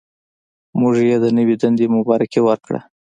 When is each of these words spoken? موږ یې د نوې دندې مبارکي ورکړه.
موږ 0.79 0.95
یې 1.09 1.17
د 1.23 1.25
نوې 1.37 1.55
دندې 1.61 1.85
مبارکي 1.95 2.41
ورکړه. 2.43 2.79